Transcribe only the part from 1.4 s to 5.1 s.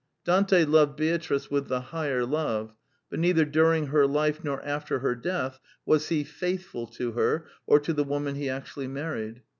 with the higher love; but neither during her life nor after